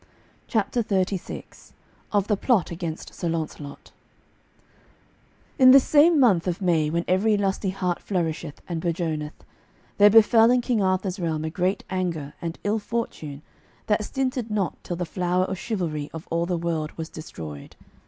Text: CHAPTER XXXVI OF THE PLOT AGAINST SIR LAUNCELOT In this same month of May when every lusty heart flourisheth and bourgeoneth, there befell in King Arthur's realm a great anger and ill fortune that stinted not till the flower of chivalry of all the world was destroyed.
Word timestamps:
CHAPTER 0.47 0.81
XXXVI 0.81 1.73
OF 2.11 2.27
THE 2.27 2.35
PLOT 2.35 2.71
AGAINST 2.71 3.13
SIR 3.13 3.29
LAUNCELOT 3.29 3.91
In 5.59 5.69
this 5.69 5.83
same 5.83 6.19
month 6.19 6.47
of 6.47 6.59
May 6.59 6.89
when 6.89 7.05
every 7.07 7.37
lusty 7.37 7.69
heart 7.69 8.01
flourisheth 8.01 8.63
and 8.67 8.81
bourgeoneth, 8.81 9.43
there 9.99 10.09
befell 10.09 10.49
in 10.49 10.61
King 10.61 10.81
Arthur's 10.81 11.19
realm 11.19 11.45
a 11.45 11.51
great 11.51 11.83
anger 11.91 12.33
and 12.41 12.57
ill 12.63 12.79
fortune 12.79 13.43
that 13.85 14.03
stinted 14.03 14.49
not 14.49 14.75
till 14.83 14.95
the 14.95 15.05
flower 15.05 15.45
of 15.45 15.59
chivalry 15.59 16.09
of 16.15 16.27
all 16.31 16.47
the 16.47 16.57
world 16.57 16.93
was 16.93 17.07
destroyed. 17.07 17.75